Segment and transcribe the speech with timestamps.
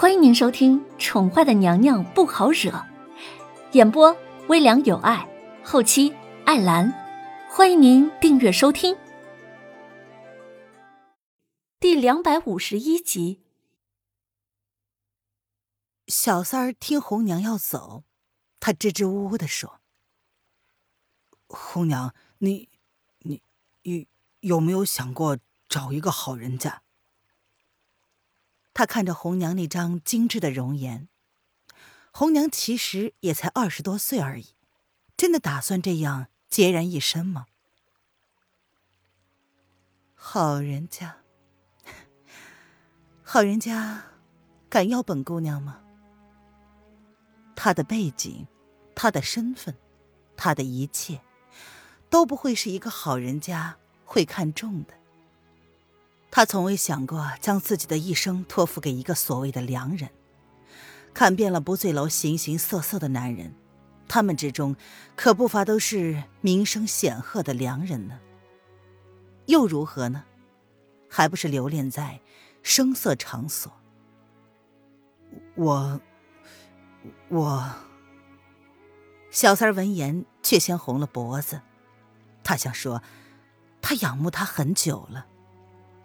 [0.00, 2.70] 欢迎您收听《宠坏的娘娘不好惹》，
[3.72, 5.28] 演播微凉有爱，
[5.64, 6.14] 后期
[6.46, 6.88] 艾兰。
[7.50, 8.96] 欢迎您订阅收听。
[11.80, 13.42] 第两百五十一集，
[16.06, 18.04] 小三儿听红娘要走，
[18.60, 19.80] 他支支吾吾的说
[21.48, 22.68] ：“红娘，你，
[23.22, 23.42] 你，
[23.82, 24.06] 有
[24.38, 25.36] 有没有想过
[25.68, 26.82] 找一个好人家？”
[28.78, 31.08] 他看着红娘那张精致的容颜，
[32.12, 34.54] 红娘其实也才二十多岁而已，
[35.16, 37.46] 真的打算这样孑然一身吗？
[40.14, 41.16] 好人家，
[43.24, 44.04] 好人家，
[44.68, 45.80] 敢要本姑娘吗？
[47.56, 48.46] 她的背景，
[48.94, 49.76] 她的身份，
[50.36, 51.20] 她的一切，
[52.08, 54.97] 都不会是一个好人家会看中的。
[56.38, 60.08] 他从未想过将自己的一生托付给一个所谓的良人。
[61.12, 63.52] 看遍了不醉楼形形色色的男人，
[64.06, 64.76] 他们之中
[65.16, 68.20] 可不乏都是名声显赫的良人呢。
[69.46, 70.26] 又如何呢？
[71.10, 72.20] 还不是留恋在
[72.62, 73.72] 声色场所。
[75.56, 76.00] 我，
[77.30, 77.68] 我。
[79.32, 81.62] 小三闻言却先红了脖子。
[82.44, 83.02] 他想说，
[83.82, 85.26] 他仰慕他很久了。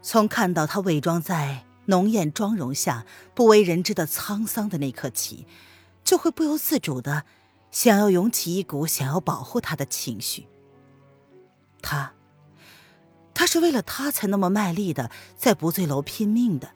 [0.00, 3.04] 从看到他伪装在浓艳妆容下
[3.34, 5.46] 不为人知的沧桑的那刻起，
[6.04, 7.24] 就会不由自主的
[7.70, 10.46] 想要涌起一股想要保护他的情绪。
[11.82, 12.14] 他，
[13.34, 16.70] 他是为了他才那么卖力的在不醉楼拼命的。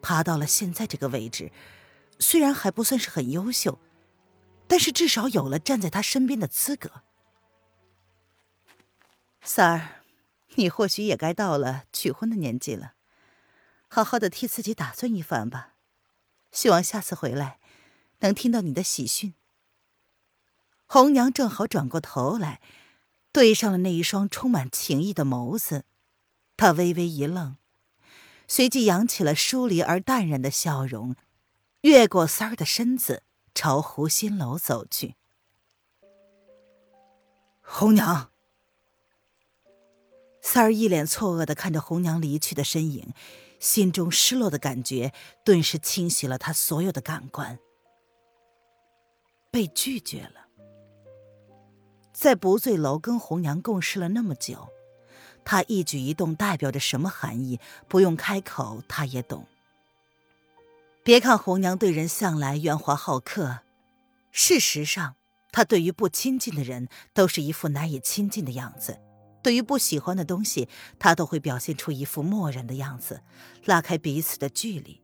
[0.00, 1.50] 爬到了现在这个位置，
[2.18, 3.78] 虽然还不算是很优秀，
[4.66, 6.90] 但是至少有了站在他身边的资格。
[9.42, 10.05] 三儿。
[10.56, 12.94] 你或许也该到了娶婚的年纪了，
[13.88, 15.74] 好好的替自己打算一番吧。
[16.50, 17.58] 希望下次回来，
[18.20, 19.34] 能听到你的喜讯。
[20.86, 22.60] 红娘正好转过头来，
[23.32, 25.84] 对上了那一双充满情意的眸子，
[26.56, 27.56] 她微微一愣，
[28.48, 31.16] 随即扬起了疏离而淡然的笑容，
[31.82, 35.16] 越过三儿的身子，朝湖心楼走去。
[37.60, 38.30] 红娘。
[40.48, 43.12] 三儿一脸错愕的看着红娘离去的身影，
[43.58, 45.12] 心中失落的感觉
[45.44, 47.58] 顿时清洗了他所有的感官。
[49.50, 50.46] 被拒绝了，
[52.12, 54.68] 在不醉楼跟红娘共事了那么久，
[55.44, 57.58] 他一举一动代表着什么含义，
[57.88, 59.48] 不用开口他也懂。
[61.02, 63.62] 别看红娘对人向来圆滑好客，
[64.30, 65.16] 事实上，
[65.50, 69.00] 她对于不亲近的人都是一副难以亲近的样子。
[69.46, 70.68] 对于不喜欢的东西，
[70.98, 73.22] 他都会表现出一副漠然的样子，
[73.64, 75.00] 拉开彼此的距离。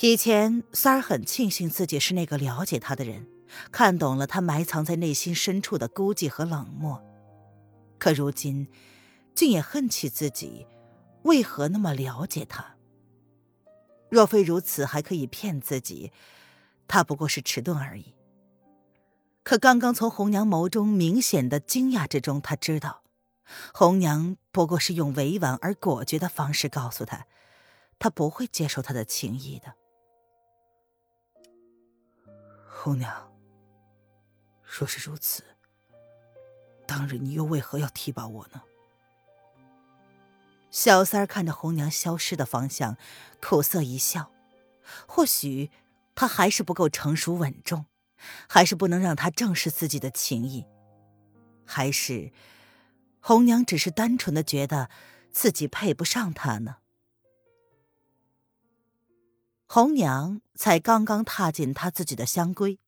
[0.00, 3.28] 以前三儿很庆幸自己是那个了解他的人，
[3.70, 7.00] 看懂了他埋藏在内心深处的孤寂和冷漠，
[7.98, 8.66] 可如今，
[9.32, 10.66] 竟也恨起自己，
[11.22, 12.74] 为何那么了解他？
[14.08, 16.10] 若非如此，还可以骗自己，
[16.88, 18.12] 他不过是迟钝而已。
[19.48, 23.02] 可刚刚从红娘眸中明显的惊讶之中，他知道，
[23.72, 27.26] 红娘不过是用委婉而果决的方式告诉他，
[27.98, 29.72] 他不会接受他的情谊的。
[32.68, 33.32] 红娘，
[34.62, 35.42] 若是如此，
[36.86, 38.60] 当日你又为何要提拔我呢？
[40.70, 42.98] 小三儿看着红娘消失的方向，
[43.40, 44.30] 苦涩一笑，
[45.06, 45.70] 或许
[46.14, 47.86] 他还是不够成熟稳重。
[48.48, 50.66] 还是不能让他正视自己的情谊，
[51.64, 52.32] 还是
[53.20, 54.90] 红娘只是单纯的觉得
[55.30, 56.76] 自己配不上他呢？
[59.66, 62.78] 红娘才刚刚踏进她自己的香闺，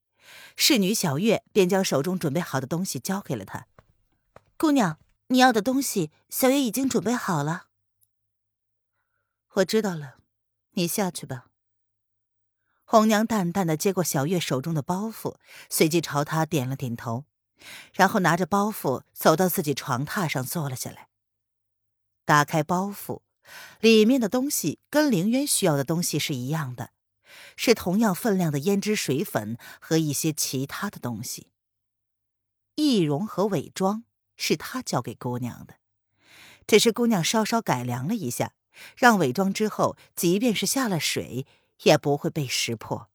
[0.57, 3.67] 侍女小月便将手中准备好的东西交给了她。
[4.57, 7.67] 姑娘，你要的东西，小月已经准备好了。
[9.55, 10.17] 我知道了，
[10.71, 11.50] 你下去吧。
[12.90, 15.37] 红娘淡淡的接过小月手中的包袱，
[15.69, 17.25] 随即朝她点了点头，
[17.92, 21.06] 然后拿着包袱走到自己床榻上坐了下来。
[22.25, 23.20] 打开包袱，
[23.78, 26.90] 里面的东西跟凌渊需要的东西是一样的，
[27.54, 31.46] 是同样分量的胭脂水粉和一些其他的东西。
[32.75, 34.02] 易容和伪装
[34.37, 35.76] 是他交给姑娘的，
[36.66, 38.54] 只是姑娘稍稍改良了一下，
[38.96, 41.46] 让伪装之后，即便是下了水。
[41.82, 43.09] 也不会被识破。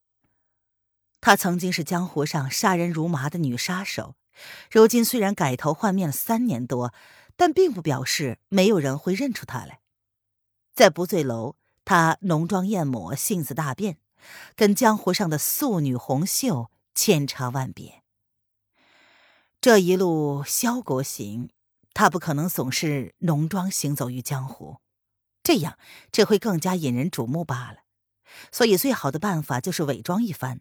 [1.20, 4.14] 她曾经是江湖上杀人如麻的女杀手，
[4.70, 6.92] 如今虽然改头换面了三年多，
[7.36, 9.80] 但并不表示没有人会认出她来。
[10.74, 13.98] 在不醉楼，她浓妆艳抹，性子大变，
[14.54, 18.02] 跟江湖上的素女红袖千差万别。
[19.60, 21.50] 这一路萧国行，
[21.92, 24.80] 他不可能总是浓妆行走于江湖，
[25.42, 25.76] 这样
[26.12, 27.85] 只会更加引人瞩目罢了。
[28.50, 30.60] 所以，最好的办法就是伪装一番。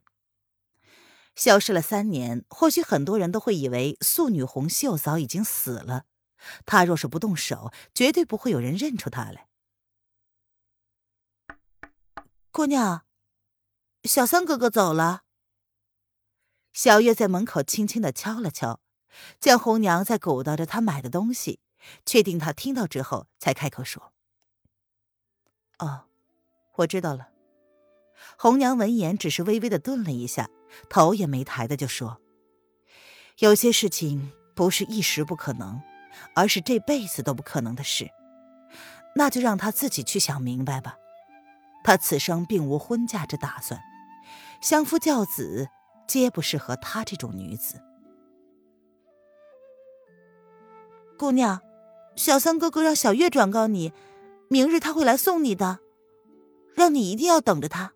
[1.36, 6.06] 消失了三年，或许很多人都会以为素女红袖早已经死了。
[6.66, 9.50] 她若是不动手，绝对不会有人认出她来。
[12.52, 13.06] 姑娘，
[14.04, 15.24] 小三哥哥走了。
[16.72, 18.80] 小月在门口轻轻的敲了敲，
[19.40, 21.60] 见红娘在鼓捣着她买的东西，
[22.06, 24.14] 确定她听到之后，才开口说
[25.80, 26.06] ：“哦，
[26.76, 27.32] 我知道了。”
[28.38, 30.50] 红娘闻言，只是微微的顿了一下，
[30.90, 32.20] 头也没抬的就说
[33.40, 35.82] ：“有些事情不是一时不可能，
[36.34, 38.10] 而是这辈子都不可能的事，
[39.16, 40.98] 那就让他自己去想明白吧。
[41.84, 43.80] 他此生并无婚嫁之打算，
[44.62, 45.70] 相夫教子
[46.08, 47.82] 皆不适合他这种女子。”
[51.18, 51.62] 姑娘，
[52.18, 53.94] 小三哥哥让小月转告你，
[54.50, 55.80] 明日他会来送你的，
[56.74, 57.94] 让你一定要等着他。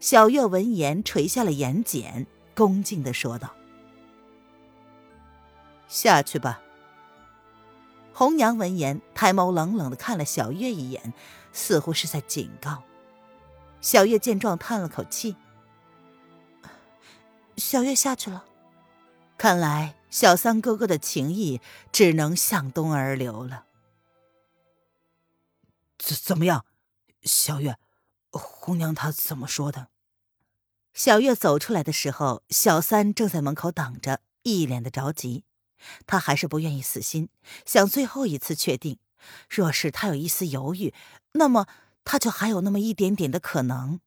[0.00, 3.54] 小月闻言垂下了眼睑，恭敬的说道
[5.88, 6.62] ：“下去吧。”
[8.14, 11.12] 红娘闻言，抬眸冷冷的看了小月一眼，
[11.52, 12.82] 似乎是在警告。
[13.82, 15.36] 小月见状，叹了口气
[17.58, 18.46] ：“小月下去了。
[19.36, 21.60] 看来小三哥哥的情谊
[21.92, 23.66] 只能向东而流了。
[25.98, 26.64] 怎怎么样，
[27.22, 27.76] 小月？”
[28.30, 29.88] 红娘她怎么说的？
[30.92, 35.44] 小月走出来的时候，小三正在门口等着，一脸的着急。
[36.06, 37.30] 他还是不愿意死心，
[37.64, 38.98] 想最后一次确定。
[39.48, 40.92] 若是他有一丝犹豫，
[41.32, 41.66] 那么
[42.04, 44.00] 他就还有那么一点点的可能。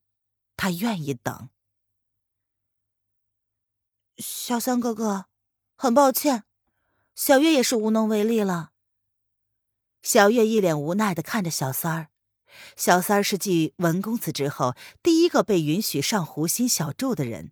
[0.55, 1.49] 他愿意等。
[4.17, 5.25] 小三哥哥，
[5.75, 6.43] 很抱歉，
[7.15, 8.71] 小月也是无能为力了。
[10.03, 12.09] 小月一脸无奈的看着小三儿。
[12.75, 17.51] 小三儿是继文公子之后第一个被允许上湖心小筑的人，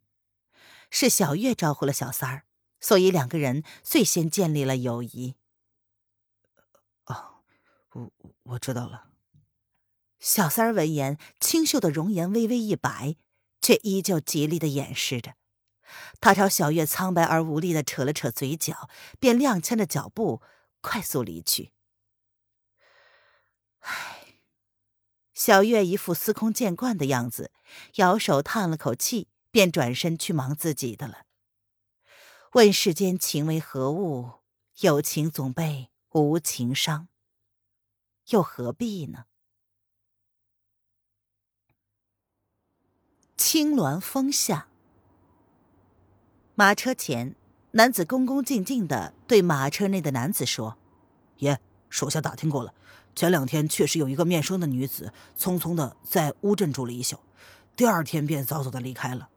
[0.89, 2.43] 是小月招呼了小三儿，
[2.79, 5.35] 所以两个人最先建立了友谊。
[7.05, 7.43] 哦，
[7.91, 8.11] 我
[8.43, 9.07] 我知道了。
[10.19, 13.15] 小三儿闻言，清秀的容颜微微一白，
[13.59, 15.35] 却依旧极力的掩饰着。
[16.19, 18.89] 他朝小月苍白而无力的扯了扯嘴角，
[19.19, 20.41] 便踉跄着脚步
[20.79, 21.71] 快速离去。
[23.81, 24.10] 唉。
[25.43, 27.49] 小月一副司空见惯的样子，
[27.95, 31.25] 摇手叹了口气，便转身去忙自己的了。
[32.51, 34.33] 问世间情为何物？
[34.81, 37.07] 有情总被无情伤，
[38.27, 39.25] 又何必呢？
[43.35, 44.67] 青鸾峰下，
[46.53, 47.35] 马车前，
[47.71, 50.77] 男子恭恭敬敬的对马车内的男子说
[51.41, 51.59] ：“爷，
[51.89, 52.75] 属下打听过了。”
[53.15, 57.19] 前两天确实有一个面生的女子，匆匆的在乌镇住了一宿，
[57.75, 59.29] 第二天便早早的离开了。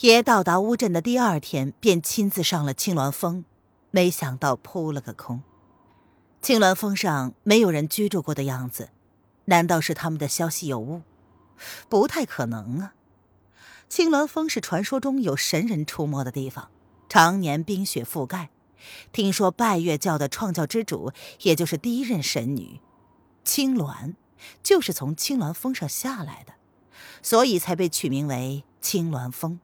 [0.00, 3.44] 爷到达乌镇的第二天，便亲自上了青鸾峰，
[3.90, 5.42] 没想到扑了个空。
[6.40, 8.90] 青鸾峰上没有人居住过的样子，
[9.46, 11.02] 难道是他们的消息有误？
[11.88, 12.94] 不太可能啊！
[13.88, 16.70] 青鸾峰是传说中有神人出没的地方，
[17.08, 18.48] 常年冰雪覆盖。
[19.12, 22.80] 听说拜月教的创教之主，也就是第一任神女
[23.44, 24.14] 青鸾，
[24.62, 26.54] 就是从青鸾峰上下来的，
[27.22, 29.60] 所以才被取名为青鸾峰。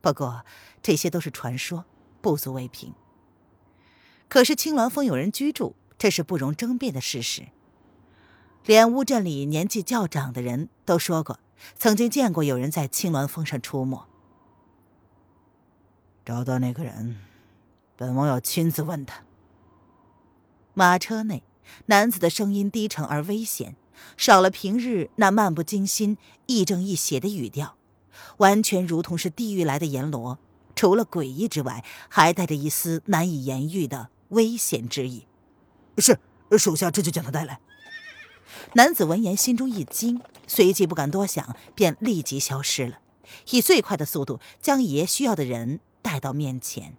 [0.00, 0.44] 不过
[0.82, 1.84] 这些都是传说，
[2.20, 2.94] 不足为凭。
[4.28, 7.48] 可是青鸾峰有人居住，这是不容争辩的事实。
[8.64, 11.38] 连乌镇里年纪较长的人都说过，
[11.76, 14.06] 曾经见过有人在青鸾峰上出没。
[16.24, 17.16] 找到那个人。
[17.96, 19.22] 本王要亲自问他。
[20.74, 21.42] 马车内，
[21.86, 23.74] 男子的声音低沉而危险，
[24.16, 27.76] 少了平日那漫不经心、亦正亦邪的语调，
[28.38, 30.38] 完全如同是地狱来的阎罗。
[30.74, 35.26] 除了诡异之外，还带着一丝难以言喻的危险之意。
[35.96, 36.18] 是，
[36.58, 37.60] 属下这就将他带来。
[38.74, 42.98] 男子闻言，心中一惊，随即不敢多想，便立即消失了，
[43.52, 46.98] 以最快的速度将爷需要的人带到面前。